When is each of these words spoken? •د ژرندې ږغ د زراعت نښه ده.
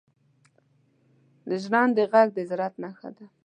•د 1.49 1.51
ژرندې 1.63 2.03
ږغ 2.11 2.27
د 2.35 2.37
زراعت 2.49 2.75
نښه 2.83 3.09
ده. 3.15 3.25